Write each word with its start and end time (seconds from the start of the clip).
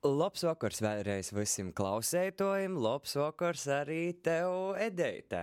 Labs 0.00 0.46
vakars 0.46 0.78
vēlreiz 0.80 1.28
visiem 1.36 1.74
klausētojiem, 1.76 2.72
labs 2.80 3.18
vakars 3.20 3.66
arī 3.68 4.14
tev, 4.24 4.72
Edeite. 4.80 5.42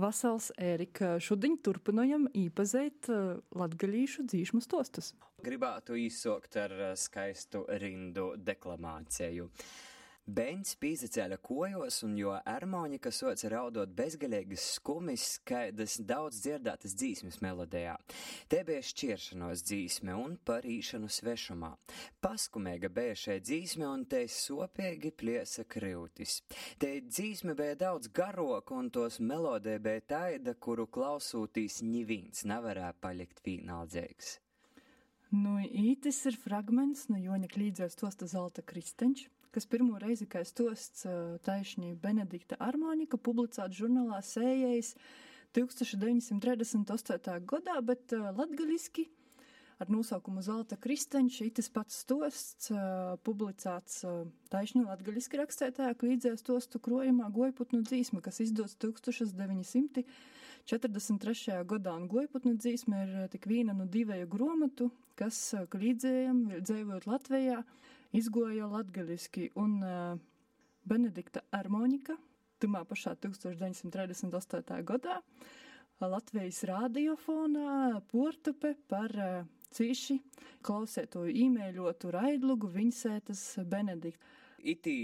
Vasals 0.00 0.46
Ērika, 0.56 1.18
šodien 1.20 1.58
turpinājam 1.60 2.24
īpazīt 2.32 3.10
uh, 3.12 3.42
latgalīšu 3.52 4.24
dzīšmu 4.30 4.62
stostus. 4.64 5.12
Gribētu 5.44 5.98
īsokt 6.00 6.56
ar 6.62 6.72
uh, 6.78 6.94
skaistu 6.96 7.66
rindu 7.82 8.30
deklamāciju. 8.40 9.50
Beņķis 10.30 10.76
pīzacēla 10.78 11.36
kojos, 11.42 11.96
un 12.06 12.12
jo 12.14 12.36
harmonika 12.44 13.10
soca 13.10 13.48
raudot 13.50 13.90
bezgalīgas 13.98 14.62
skumis, 14.76 15.24
kādas 15.48 15.96
daudz 16.06 16.38
dzirdētas 16.44 16.92
dzīsmes 17.00 17.40
melodijā. 17.42 17.96
Te 18.52 18.60
bija 18.68 18.84
šķiršanos 18.86 19.64
dzīsme 19.66 20.14
un 20.14 20.36
parīšanu 20.46 21.10
svešumā. 21.10 21.72
Paskumēga 22.22 22.92
bija 22.94 23.16
šai 23.24 23.38
dzīsme, 23.42 23.88
un 23.88 24.04
te 24.12 24.20
sopīgi 24.30 25.10
pliesa 25.22 25.64
krūtis. 25.66 26.36
Te 26.78 26.92
dzīsme 27.08 27.56
bija 27.58 27.80
daudz 27.80 28.12
garoka, 28.14 28.76
un 28.76 28.92
tos 28.94 29.18
melodija 29.18 29.82
bija 29.82 30.06
taida, 30.14 30.54
kuru 30.54 30.86
klausūtīs 30.86 31.80
nivīns 31.82 32.46
nevarēja 32.46 32.92
palikt 33.02 33.42
vienaldzīgs. 33.48 34.36
Nu, 35.34 35.58
ītis 35.58 36.22
ir 36.30 36.38
fragments 36.38 37.08
no 37.10 37.18
Joņa 37.18 37.50
klīdzēs 37.50 37.98
tosta 37.98 38.30
zelta 38.30 38.62
kristeņš 38.66 39.26
kas 39.54 39.66
pirmo 39.70 39.98
reizi, 40.02 40.26
kā 40.30 40.44
stosts 40.46 41.06
taišņi 41.46 41.94
Benedikta 42.02 42.56
Armonika, 42.62 43.18
publicēts 43.18 43.78
žurnālā 43.80 44.20
Sējais 44.24 44.94
1938. 45.56 47.40
gadā, 47.50 47.80
bet 47.82 48.14
latgaliski 48.14 49.08
ar 49.80 49.88
nosaukumu 49.88 50.42
Zelta 50.44 50.76
kristeņš, 50.76 51.40
itis 51.48 51.70
pats 51.72 51.94
stosts, 52.04 52.68
publicēts 53.24 54.04
taišņu 54.52 54.82
latgaļiski 54.84 55.40
rakstētajā 55.40 55.92
klīdzēs 56.00 56.40
stostu 56.44 56.76
krojumā 56.84 57.26
Gojputnu 57.32 57.80
dzīsme, 57.88 58.18
kas 58.24 58.40
izdots 58.44 58.74
1943. 58.84 60.04
gadā, 61.72 61.92
un 61.96 62.04
Gojputnu 62.12 62.52
dzīsme 62.60 62.96
ir 63.06 63.10
tik 63.32 63.44
vīna 63.48 63.72
no 63.78 63.86
divēju 63.88 64.26
gromatu, 64.30 64.90
kas 65.16 65.36
klīdzējam, 65.72 66.38
dzējot 66.60 67.04
Latvijā, 67.08 67.58
izgoja 68.16 68.66
latgaļiski, 68.70 69.50
un 69.60 69.78
uh, 69.82 70.18
Benedikta 70.88 71.42
Armonika, 71.54 72.16
tumā 72.60 72.84
pašā 72.88 73.14
1938. 73.22 74.82
gadā, 74.88 75.20
Latvijas 76.00 76.62
radiofonā 76.64 78.00
portupe 78.08 78.72
par 78.88 79.12
cīši 79.76 80.16
klausētoju 80.64 81.34
īmēļotu 81.44 82.12
raidlugu 82.14 82.70
Viņsētas 82.72 83.42
Benedikta 83.68 84.39
itī 84.68 84.96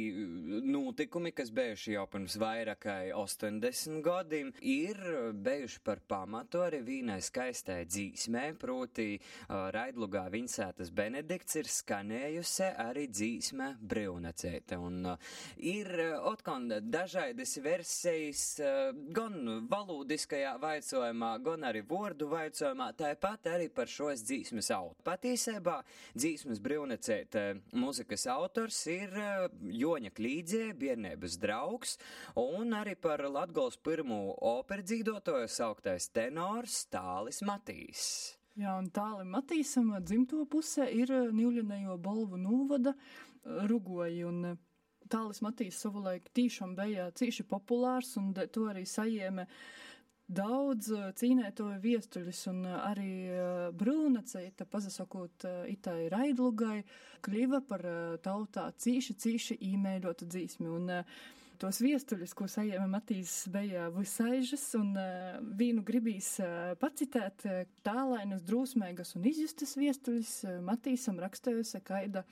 notikumi, 0.66 1.32
kas 1.36 1.50
bijuši 1.54 1.94
jau 1.96 2.04
pirms 2.10 2.36
vairāk 2.40 2.80
kā 2.86 2.96
80 3.16 4.02
gadiem, 4.04 4.52
ir 4.60 4.98
bijuši 5.32 5.80
par 5.86 6.00
pamatu 6.08 6.62
arī 6.66 6.82
vīnai 6.86 7.18
skaistai 7.24 7.84
dzīsmē, 7.88 8.44
proti 8.60 9.16
uh, 9.16 9.68
Raidlugā 9.74 10.26
Vinsētas 10.32 10.92
Benedikts 10.94 11.58
ir 11.60 11.70
skanējusi 11.70 12.70
arī 12.82 13.06
dzīsme 13.10 13.72
brīvnacēta. 13.80 14.78
Un 14.82 15.12
uh, 15.12 15.32
ir 15.56 15.90
otkon 16.28 16.68
dažādas 16.90 17.56
versijas 17.64 18.44
uh, 18.60 18.92
gan 19.16 19.66
valūdiskajā 19.70 20.56
vaicojumā, 20.62 21.32
gan 21.46 21.68
arī 21.70 21.82
vordu 21.86 22.30
vaicojumā, 22.32 22.92
tāpat 22.98 23.50
arī 23.56 23.70
par 23.72 23.90
šos 23.90 24.24
dzīsmes 24.26 24.70
autoru. 24.76 25.02
Patiesībā 25.06 25.80
dzīsmes 26.16 26.60
brīvnacēta 26.62 27.48
muzikas 27.76 28.26
autors 28.32 28.78
ir 28.92 29.14
Joņa 29.80 30.12
Klīdzie, 30.16 30.70
biednības 30.78 31.36
draugs, 31.42 31.96
un 32.40 32.74
arī 32.76 32.96
par 33.00 33.22
Latgols 33.30 33.78
pirmo 33.78 34.36
operdzīdotoju 34.54 35.48
sauktais 35.50 36.10
tenors 36.14 36.84
Tālis 36.92 37.42
Matīs. 37.46 38.04
Jā, 38.56 38.78
un 38.80 38.86
tālim 38.88 39.34
Matīsam 39.36 39.90
dzimto 40.00 40.46
pusē 40.48 40.86
ir 40.88 41.10
Nīļinējo 41.36 41.98
balvu 42.00 42.38
nūvada 42.40 42.94
rugoji, 43.68 44.22
un 44.24 44.56
Tālis 45.12 45.42
Matīs 45.44 45.78
savulaik 45.82 46.30
tīšām 46.34 46.72
bija 46.78 47.10
cīši 47.14 47.44
populārs, 47.46 48.16
un 48.18 48.32
to 48.34 48.64
arī 48.70 48.86
sajēma 48.88 49.44
daudz 50.26 50.90
cīnētoju 51.20 51.78
viestuļus 51.82 52.42
un 52.50 52.64
arī 52.66 53.10
brūnaceita, 53.78 54.66
pazasakot 54.70 55.46
itai 55.70 56.08
raidlugai, 56.12 56.82
kļiva 57.26 57.62
par 57.68 57.86
tautā 58.24 58.70
cīši, 58.74 59.18
cīši 59.22 59.58
īmēļotu 59.72 60.26
dzīsmi. 60.26 60.66
Un 60.66 60.90
tos 61.62 61.80
viestuļus, 61.84 62.34
ko 62.36 62.44
sajēma 62.50 62.88
Matīs, 62.96 63.32
bija 63.52 63.86
visaižas 63.94 64.66
un 64.78 64.88
vīnu 65.58 65.82
gribīs 65.86 66.28
pacitēt 66.82 67.46
tālainas, 67.86 68.42
drūsmēgas 68.46 69.14
un 69.16 69.22
izjustas 69.30 69.72
viestuļus 69.78 70.32
Matīsam 70.66 71.16
rakstējusi 71.22 71.78
kaida 71.86 72.22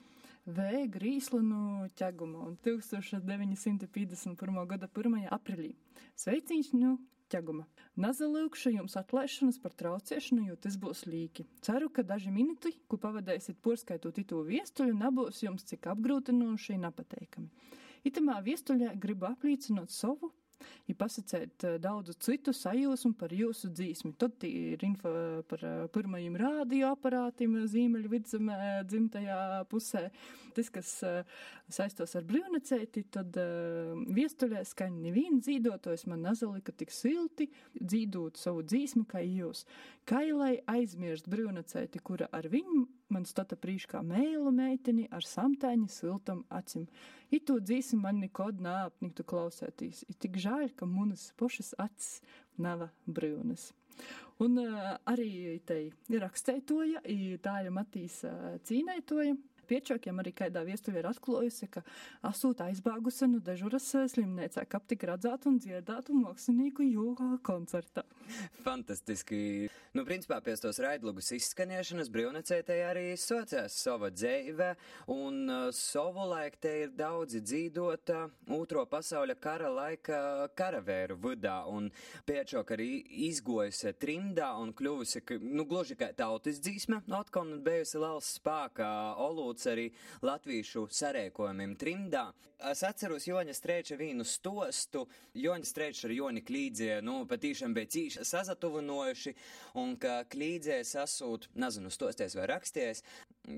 V. 0.45 0.61
Grīslanu 0.93 1.87
ķegumu 1.97 2.43
un 2.51 2.57
1951. 2.61 4.67
gada 4.69 4.91
1. 4.93 5.23
aprīlī. 5.33 5.73
Sveiciņš, 6.21 6.69
nu, 6.77 6.99
ķeguma. 7.35 7.67
Nazalūkšu 8.01 8.73
jums 8.77 8.97
atlaišanas 8.99 9.59
par 9.63 9.75
trauciešanu, 9.79 10.47
jo 10.49 10.57
tas 10.67 10.79
būs 10.81 11.05
līki. 11.11 11.47
Ceru, 11.67 11.91
ka 11.91 12.07
daži 12.07 12.31
minuti, 12.35 12.73
ko 12.89 12.99
pavadēsiet 13.03 13.59
porskaitot 13.63 14.19
itu 14.23 14.41
viestuļu, 14.47 14.95
nebūs 15.03 15.43
jums 15.43 15.67
cik 15.69 15.91
apgrūtinoši 15.93 16.79
un 16.79 16.87
nepateikami. 16.89 17.51
Itamā 18.05 18.39
viestuļā 18.45 18.95
gribu 19.01 19.31
aplīcinot 19.31 19.93
savu 19.95 20.31
ja 20.89 20.95
pasakāt 20.99 21.67
eh, 21.67 21.77
daudzu 21.83 22.15
citu 22.23 22.55
sajūsmu 22.55 23.15
par 23.21 23.35
jūsu 23.35 23.71
dzīsmi. 23.75 24.15
Tad 24.21 24.45
ir 24.49 24.83
info 24.87 25.13
par 25.51 25.65
eh, 25.65 25.75
pirmajiem 25.95 26.39
radioaparātiem 26.41 27.59
zīmeļu 27.71 28.13
vidzemē 28.13 28.59
dzimtajā 28.89 29.39
pusē. 29.71 30.09
Tas, 30.55 30.71
kas 30.75 30.91
eh, 31.07 31.39
saistos 31.73 32.15
ar 32.19 32.27
brīvnacēti, 32.29 33.07
tad 33.15 33.37
viestuļē 34.15 34.65
skaņa 34.69 35.01
neviena 35.09 35.41
dzīdotojs 35.43 36.07
man 36.11 36.23
nazalika 36.29 36.75
tik 36.77 36.93
silti 36.95 37.49
dzīdot 37.81 38.39
savu 38.39 38.63
dzīsmi 38.67 39.07
kā 39.11 39.25
jūs. 39.25 39.65
Kā 40.09 40.21
lai 40.31 40.59
aizmirst 40.71 41.31
brīvnacēti, 41.33 42.03
kura 42.05 42.29
ar 42.33 42.51
viņu 42.53 42.85
man 43.15 43.27
stata 43.29 43.57
prīš 43.61 43.87
kā 43.91 44.03
mēlu 44.05 44.53
meiteni 44.55 45.07
ar 45.15 45.27
samtēņa 45.27 45.89
siltam 45.93 46.43
acim. 46.53 46.89
Itu 47.35 47.61
dzīsim 47.63 48.03
man 48.05 48.21
nekod 48.23 48.61
nāpniktu 48.63 49.25
klausētīs. 49.31 50.05
Ir 50.11 50.19
tik 50.21 50.39
žēl, 50.43 50.69
ka 50.77 50.89
munas 50.91 51.31
pošas 51.41 51.73
acis 51.83 52.21
nav 52.59 52.89
brīvnes. 53.07 53.71
Un 54.43 54.59
uh, 54.59 54.95
arī 55.07 55.61
te 55.67 55.79
rakstētoja, 56.11 57.05
tā 57.43 57.59
ir 57.63 57.75
Matīs 57.75 58.21
uh, 58.27 58.57
cīnētoja. 58.67 59.37
Piečokiem 59.69 60.21
arī 60.23 60.35
kādā 60.37 60.65
viestuvē 60.67 61.03
ir 61.03 61.09
atklājusi, 61.11 61.69
ka 61.73 61.85
asūta 62.27 62.69
aizbāgusi 62.71 63.29
no 63.31 63.41
dežuras 63.45 63.87
eh, 63.99 64.09
slimnīcā, 64.13 64.67
ka 64.69 64.81
tik 64.85 65.07
redzētu 65.11 65.51
un 65.53 65.61
dzirdētu 65.63 66.17
mākslinieku 66.19 66.87
jūgā 66.87 67.31
koncertā. 67.47 68.05
Fantastiski. 68.65 69.71
Nu, 69.95 70.03
principā 70.07 70.41
pēc 70.43 70.65
tos 70.65 70.81
raidlugus 70.83 71.29
izskaniešanas 71.37 72.09
brīvnecētē 72.11 72.81
arī 72.89 73.05
sociās 73.21 73.77
sava 73.79 74.09
dzēve, 74.11 74.73
un 75.15 75.45
uh, 75.47 75.69
savu 75.75 76.25
laiku 76.33 76.59
te 76.65 76.73
ir 76.83 76.95
daudzi 76.99 77.43
dzīdota 77.45 78.25
otro 78.57 78.83
pasauļa 78.91 79.37
kara 79.39 79.71
laika 79.71 80.19
karavēru 80.59 81.19
vidā, 81.29 81.61
un 81.71 81.91
piečok 82.27 82.75
arī 82.75 82.89
izgojusi 83.29 83.95
trimdā 84.03 84.51
un 84.59 84.75
kļuvusi, 84.75 85.23
nu, 85.45 85.67
gluži 85.69 85.99
kā 86.01 86.11
tautas 86.17 86.59
dzīsme, 86.65 87.05
atkal 87.15 87.55
bijusi 87.63 88.01
liels 88.03 88.35
spēkā 88.41 88.91
Olu 89.23 89.47
jābūt 89.55 89.71
arī 89.71 89.91
latviešu 90.23 90.89
sarēkojumiem 90.91 91.77
trimdā. 91.77 92.33
Es 92.71 92.83
atceros 92.83 93.27
Joņa 93.27 93.55
Strēča 93.55 93.97
vīnu 93.97 94.25
stostu, 94.25 95.07
Joņa 95.35 95.65
Strēča 95.65 96.09
ar 96.09 96.15
Joni 96.15 96.43
Klīdzie, 96.43 97.03
nu, 97.03 97.27
patīšām 97.27 97.75
bija 97.75 97.87
cīši 97.87 98.25
sazatuvinojuši, 98.25 99.35
un 99.77 99.97
ka 99.97 100.25
Klīdzie 100.25 100.83
sasūt, 100.85 101.51
nezinu, 101.55 101.91
stosties 101.91 102.35
vai 102.35 102.47
raksties, 102.47 103.03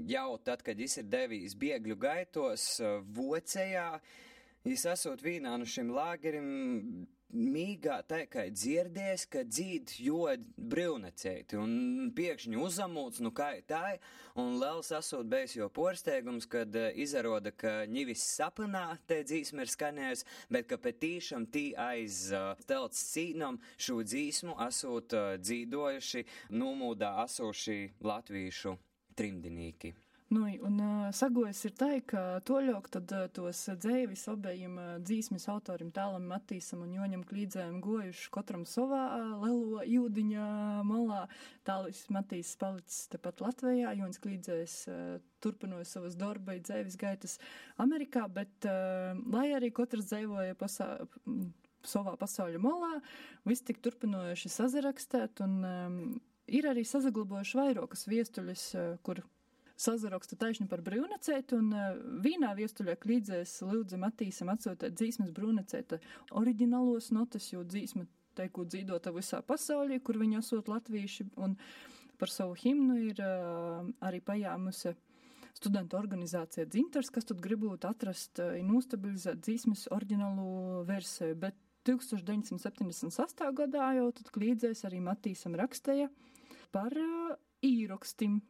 jau 0.08 0.38
tad, 0.38 0.62
kad 0.62 0.78
jis 0.78 0.98
ir 0.98 1.10
devījis 1.10 1.56
biegļu 1.56 1.96
gaitos, 1.96 2.80
vocējā, 3.14 4.00
Jis 4.66 4.82
esot 4.90 5.20
vīnā 5.22 5.52
no 5.60 5.66
šim 5.70 5.92
lāgerim 5.94 6.46
mīgā 7.34 7.98
kā 8.30 8.46
dzirdēs, 8.52 9.26
ka 9.30 9.42
dzīd 9.46 9.96
jod 10.04 10.44
brīvnacēti 10.56 11.58
un 11.58 12.10
piekšņi 12.16 12.60
uzamūts, 12.62 13.20
nu 13.24 13.32
kā 13.34 13.50
tā, 13.66 13.98
un 14.38 14.56
liels 14.60 14.92
esot 14.94 15.26
bijis 15.30 15.56
jo 15.58 15.68
porsteigums, 15.68 16.46
kad 16.46 16.74
uh, 16.76 16.88
izaroda, 16.94 17.50
ka 17.50 17.84
ņivis 17.90 18.24
sapnā 18.38 18.86
te 19.06 19.22
dzīsme 19.26 19.66
ir 19.66 19.72
skanējis, 19.72 20.24
bet 20.52 20.70
ka 20.70 20.78
petīšam 20.78 21.48
tī 21.50 21.68
aiz 21.74 22.30
uh, 22.32 22.54
telts 22.68 23.02
cīnam 23.12 23.60
šo 23.76 24.00
dzīsmu 24.06 24.58
esot 24.68 25.18
uh, 25.18 25.36
dzīdojuši, 25.42 26.26
numūdā 26.54 27.16
esoši 27.26 27.80
latvīšu 28.06 28.76
trimdinīki. 29.16 29.96
Nu, 30.26 30.42
un 30.66 30.80
sagojas 31.14 31.60
ir 31.68 31.74
tā, 31.78 31.88
ka 32.02 32.40
toļok 32.48 32.88
tad 32.96 33.12
tos 33.36 33.60
dzēvis 33.78 34.24
obējiem 34.32 34.72
dzīsmes 35.06 35.44
autorim 35.52 35.92
tēlam 35.94 36.24
Matīsam 36.26 36.80
un 36.82 36.96
Joņam 36.96 37.22
Klīdzējam 37.28 37.76
gojuši 37.84 38.32
katram 38.34 38.64
savā 38.66 39.04
lelo 39.44 39.84
jūdiņa 39.86 40.46
malā. 40.88 41.20
Tālis 41.68 42.00
Matīs 42.10 42.50
palicis 42.58 43.06
tepat 43.12 43.44
Latvijā, 43.44 43.92
Joņs 44.00 44.18
Klīdzējs 44.24 44.74
turpinoja 45.46 45.86
savas 45.86 46.18
darba 46.18 46.58
dzēvis 46.58 46.98
gaitas 46.98 47.38
Amerikā, 47.78 48.26
bet 48.26 48.66
lai 48.66 49.46
arī 49.54 49.70
katrs 49.70 50.10
dzēvoja 50.10 50.58
pasā 50.58 50.90
savā 51.86 52.16
pasauļu 52.18 52.58
malā, 52.66 52.96
viss 53.46 53.62
tik 53.62 53.78
turpinojuši 53.78 54.50
sazarakstēt 54.50 55.46
un 55.46 55.56
um, 55.62 55.96
ir 56.50 56.66
arī 56.66 56.82
sazaglabojuši 56.82 57.62
vairākas 57.62 58.08
viestuļas, 58.10 58.68
kur 59.06 59.22
sazaraksta 59.76 60.38
taisni 60.40 60.66
par 60.70 60.82
brūnacētu, 60.84 61.58
un 61.60 61.72
uh, 61.74 61.96
vīnā 62.24 62.52
viestuļā 62.56 62.96
klīdzēs 63.02 63.58
Lūdze 63.66 63.98
Matīsam 64.00 64.50
atsūtēt 64.54 64.96
dzīsmes 64.96 65.32
brūnacēta 65.36 66.00
oriģinālos 66.40 67.10
notas, 67.16 67.50
jo 67.52 67.64
dzīsme 67.64 68.06
teiku 68.36 68.66
dzīdota 68.68 69.12
visā 69.16 69.42
pasaulī, 69.44 70.00
kur 70.04 70.18
viņi 70.20 70.40
esot 70.40 70.70
latvīši, 70.72 71.30
un 71.44 71.56
par 72.20 72.32
savu 72.32 72.56
himnu 72.56 72.96
ir 73.10 73.20
uh, 73.24 73.84
arī 74.04 74.22
pajāmusi 74.24 74.94
studentu 75.56 75.96
organizācija 75.96 76.66
Dzintars, 76.68 77.12
kas 77.12 77.28
tad 77.28 77.40
gribētu 77.44 77.88
atrast 77.88 78.40
uh, 78.40 78.56
un 78.60 78.74
ustabilizēt 78.80 79.44
dzīsmes 79.44 79.86
oriģinālu 79.96 80.84
versiju, 80.88 81.36
bet 81.46 81.56
1978. 81.86 83.52
gadā 83.60 83.92
jau 84.00 84.10
tad 84.16 84.32
klīdzēs 84.34 84.84
arī 84.88 85.00
Matīsam 85.04 85.54
rakstīja 85.58 86.08
par 86.74 86.96
uh, 86.98 87.36
īrakstim 87.64 88.40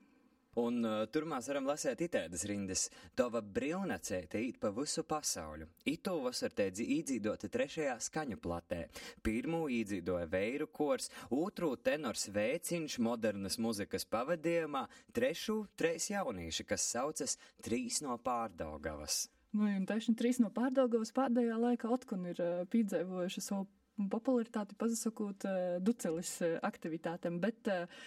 Un 0.63 0.81
uh, 0.85 1.03
tur 1.13 1.27
mēs 1.29 1.51
varam 1.51 1.69
lasīt 1.69 2.01
itēdas 2.07 2.47
rindas. 2.49 2.87
Tova 3.19 3.43
brilnacēte 3.43 4.41
īt 4.41 4.61
pa 4.63 4.71
visu 4.77 5.05
pasauļu. 5.09 5.69
Itu 5.93 6.17
vasar 6.25 6.55
tēdzi 6.57 6.87
īdzīdota 6.97 7.51
trešajā 7.53 7.97
skaņu 8.09 8.41
platē. 8.41 8.87
Pirmū 9.27 9.67
īdzīdoja 9.81 10.29
veiru 10.33 10.71
kors, 10.73 11.11
otru 11.35 11.75
tenors 11.77 12.29
vēciņš 12.33 12.99
modernas 13.05 13.59
muzikas 13.61 14.09
pavadījumā, 14.09 14.87
trešu 15.17 15.63
treis 15.77 16.11
jaunīši, 16.13 16.69
kas 16.69 16.89
saucas 16.95 17.37
Trīs 17.65 18.03
no 18.05 18.17
pārdaugavas. 18.23 19.27
Nu, 19.57 19.67
un 19.71 19.87
tieši 19.89 20.15
trīs 20.19 20.39
no 20.43 20.51
pārdaugavas 20.55 21.13
pēdējā 21.17 21.57
laikā 21.61 21.91
atkun 21.95 22.27
ir 22.33 22.41
uh, 22.43 22.63
piedzīvojuši 22.73 23.43
savu 23.45 23.67
popularitāti 24.13 24.77
pasakot 24.79 25.47
uh, 25.49 25.77
ducelis 25.83 26.35
uh, 26.45 26.59
aktivitātēm, 26.67 27.39
bet 27.41 27.71
uh, 27.73 28.03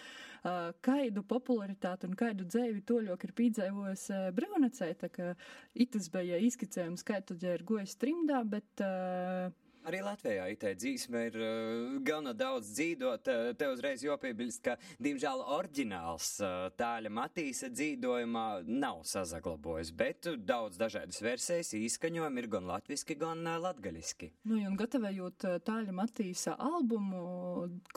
kaidu 0.86 1.22
popularitāti 1.28 2.08
un 2.08 2.14
kaidu 2.18 2.46
dzēvi 2.48 2.84
toļok 2.88 3.26
ir 3.26 3.32
pīdzēvojis 3.40 4.04
brīvnacēta, 4.36 5.10
ka 5.12 5.32
itas 5.74 6.08
bija 6.12 6.40
izskicējums, 6.40 7.04
kā 7.06 7.20
tad 7.20 7.42
ir 7.44 7.64
gojis 7.68 7.96
trimdā, 8.00 8.40
bet 8.48 8.84
uh, 8.84 9.50
Arī 9.88 10.02
Latvijā 10.04 10.44
itē 10.52 10.74
dzīsme 10.76 11.20
ir 11.30 11.36
uh, 11.40 11.94
gana 12.04 12.34
daudz 12.36 12.74
dzīdot. 12.76 13.30
Uh, 13.32 13.52
te 13.56 13.68
uzreiz 13.72 14.02
jopiebilst, 14.04 14.60
ka, 14.66 14.74
diemžēl, 15.00 15.40
oriģināls 15.56 16.28
uh, 16.44 16.66
tāļa 16.76 17.12
Matīsa 17.16 17.70
dzīdojumā 17.72 18.44
nav 18.68 19.00
sazaglabojis, 19.08 19.94
bet 19.96 20.28
daudz 20.44 20.76
dažādas 20.80 21.22
versijas 21.24 21.72
īskaņojumi 21.78 22.44
ir 22.44 22.50
gan 22.52 22.68
latviski, 22.68 23.16
gan 23.20 23.40
uh, 23.46 23.56
latgaļiski. 23.64 24.30
Nu, 24.52 24.60
un 24.68 24.76
gatavējot 24.80 25.48
uh, 25.48 25.58
tāļa 25.64 25.96
Matīsa 25.96 26.58
albumu, 26.60 27.24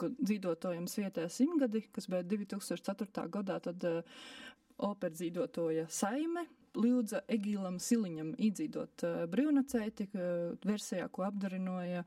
dzīdotojam 0.00 0.88
svietē 0.88 1.28
simgadi, 1.28 1.84
kas 1.92 2.08
bija 2.08 2.24
2004. 2.32 3.28
gadā, 3.36 3.60
tad 3.68 3.88
uh, 3.90 4.24
operdzīdotoja 4.88 5.90
Saime 5.92 6.48
Lūdza 6.78 7.22
Egīlam 7.30 7.78
Siliņam 7.82 8.34
iedzīdot 8.38 9.04
uh, 9.06 9.20
brīvnacēti, 9.30 10.08
versijā, 10.66 11.08
ko 11.12 11.26
apdarinoja 11.28 12.04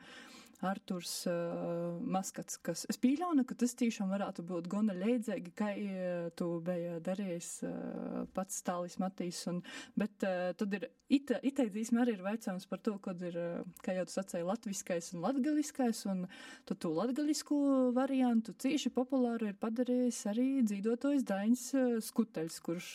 Arturs 0.65 1.11
uh, 1.29 1.99
Maskats, 2.01 2.57
kas 2.65 2.85
es 2.89 2.97
pīļaunu, 2.97 3.43
ka 3.45 3.53
tas 3.61 3.75
tiešām 3.77 4.09
varētu 4.09 4.45
būt 4.47 4.69
gana 4.71 4.95
leidzēgi, 4.97 5.53
kā 5.57 5.69
uh, 5.77 6.29
tu 6.37 6.47
bija 6.65 6.97
darījis 7.05 7.49
uh, 7.67 8.23
pats 8.33 8.57
Stālis 8.63 8.97
Matīs, 9.01 9.43
un, 9.51 9.61
bet 9.99 10.25
uh, 10.25 10.49
tad 10.57 10.73
ir, 10.73 10.87
ite, 11.13 11.37
iteidzīsme 11.51 12.01
arī 12.01 12.17
ir 12.17 12.25
veicams 12.25 12.65
par 12.71 12.81
to, 12.81 12.95
kad 13.05 13.21
ir, 13.21 13.37
uh, 13.37 13.77
kā 13.85 13.99
jau 13.99 14.07
tu 14.09 14.17
sacēji, 14.17 14.49
latviskais 14.49 15.11
un 15.13 15.23
latgaliskais, 15.27 16.03
un 16.09 16.25
tu 16.65 16.79
tu 16.81 16.93
latgalisku 16.95 17.61
variantu 17.93 18.57
cīši 18.57 18.93
populāru 18.97 19.51
ir 19.51 19.61
padarījis 19.61 20.25
arī 20.33 20.49
dzīvotojs 20.65 21.25
Dainis 21.27 21.69
uh, 21.77 21.97
Skuteļs, 22.01 22.61
kurš 22.65 22.93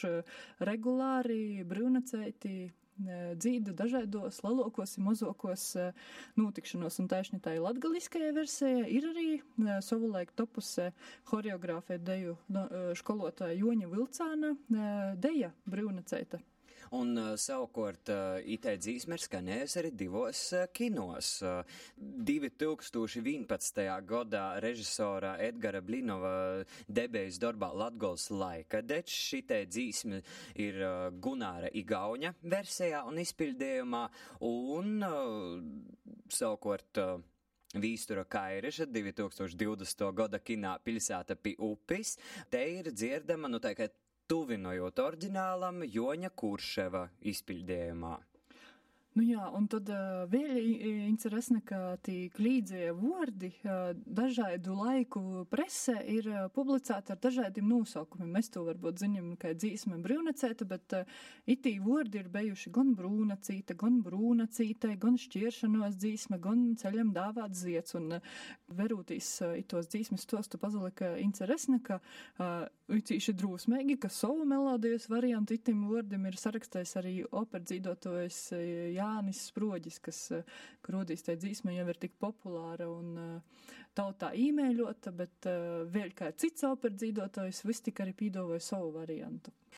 regulāri 0.67 1.62
brīvnacēti 1.69 2.56
dzīdu 2.99 3.73
dažādos 3.79 4.43
lielākos 4.44 4.99
un 4.99 5.06
mazākos 5.09 5.65
notikšanos, 6.39 7.00
un 7.03 7.09
taisni 7.11 7.41
tā 7.43 7.56
ir 7.56 7.65
latgaliskajā 7.65 8.31
versijā. 8.37 8.85
Ir 8.87 9.09
arī 9.11 9.27
savulaik 9.83 10.35
topuse 10.39 10.91
horeogrāfē 11.33 11.99
deju 11.99 12.37
skolotāja 13.00 13.59
Joņa 13.59 13.91
Vilcāna 13.93 14.55
deja 15.19 15.53
brīvnacēta. 15.67 16.43
Un 16.93 17.15
uh, 17.17 17.31
savukārt 17.41 18.11
uh, 18.12 18.37
IT 18.44 18.67
dzīsme 18.83 19.17
ir 19.17 19.23
skanējusi 19.25 19.79
arī 19.81 19.91
divos 19.97 20.41
uh, 20.53 20.67
kinos. 20.77 21.31
Uh, 21.41 21.62
2011. 21.97 23.81
gadā 24.09 24.44
režisora 24.61 25.39
Edgara 25.41 25.81
Blinova 25.81 26.35
debējas 26.93 27.41
darbā 27.41 27.71
Latgols 27.73 28.29
laika 28.35 28.83
dečs. 28.85 29.17
Šitai 29.33 29.62
dzīsme 29.71 30.21
ir 30.61 30.81
Gunāra 31.25 31.73
Igauņa 31.73 32.35
versijā 32.53 33.05
un 33.09 33.23
izpildījumā. 33.25 34.06
Un 34.53 34.97
savukārt. 36.29 37.05
Vīstura 37.73 38.27
Kaireša 38.29 38.85
2020. 38.93 40.03
gada 40.12 40.37
kinā 40.44 40.75
pilsēta 40.85 41.39
pie 41.41 41.55
upes. 41.56 42.19
Te 42.53 42.61
ir 42.69 42.91
dzirdama, 42.93 43.49
nu 43.49 43.62
tā 43.65 43.73
kā 43.73 43.87
tuvinojot 44.32 44.96
oriģinālam 45.02 45.82
Joņa 45.93 46.31
Kurševa 46.40 47.02
izpildījumā. 47.29 48.14
Nu 49.12 49.20
jā, 49.29 49.43
un 49.53 49.67
tad 49.69 49.91
uh, 49.93 50.23
vēl 50.32 50.56
interesanti, 51.05 51.61
ka 51.69 51.99
tie 52.00 52.31
klīdzie 52.32 52.94
vārdi 52.97 53.50
uh, 53.61 53.91
dažādu 53.93 54.73
laiku 54.79 55.43
presē 55.53 55.99
ir 56.09 56.31
uh, 56.31 56.47
publicēti 56.55 57.12
ar 57.12 57.20
dažādiem 57.20 57.69
nosaukumiem. 57.69 58.31
Mēs 58.32 58.49
to 58.55 58.62
varbūt 58.64 59.03
zinām, 59.03 59.35
ka 59.37 59.53
dzīsme 59.53 59.99
brūnacēta, 60.00 60.64
bet 60.70 60.97
uh, 60.97 61.20
itī 61.44 61.75
vārdi 61.85 62.23
ir 62.23 62.31
bijuši 62.32 62.73
gan 62.73 62.94
brūnacīta, 62.97 63.76
gan 63.76 64.00
brūnacītai, 64.06 64.97
gan 65.03 65.20
šķiršanos 65.20 66.01
dzīsme, 66.01 66.41
gan 66.41 66.70
ceļam 66.81 67.13
dāvāt 67.13 67.53
ziets. 67.53 67.98
Un 68.01 68.17
uh, 68.17 68.32
verūtīs 68.81 69.29
uh, 69.44 69.53
itos 69.60 69.93
dzīsmes 69.93 70.25
tostu 70.25 70.56
pazalika 70.63 71.19
interesanti, 71.20 71.84
ka 71.91 72.01
uh, 72.01 72.65
Ucīši 72.93 73.32
drūsmīgi, 73.39 73.94
ka 74.03 74.08
savu 74.13 74.44
melodijas 74.48 75.06
variantu 75.08 75.55
itim 75.56 75.87
vārdam 75.89 76.27
ir 76.29 76.37
sarakstējis 76.37 76.93
arī 77.01 77.13
operdzīdotojs 77.25 78.41
Jānis 79.03 79.44
Sproģis, 79.51 80.01
kas 80.03 80.21
krūdīs 80.87 81.27
tai 81.27 81.37
dzīsmē 81.43 81.77
jau 81.77 81.89
ir 81.93 82.01
tik 82.06 82.17
populāra 82.23 82.89
un 82.91 83.17
tautā 83.99 84.32
īmēļota, 84.39 85.13
bet 85.17 85.51
vēl 85.93 86.15
kā 86.17 86.32
cits 86.32 86.65
operdzīdotājs 86.71 87.65
vis 87.69 87.85
tik 87.85 88.01
arī 88.05 88.17
pīdovoja 88.23 88.63
savu 88.73 88.94
variantu. 88.97 89.53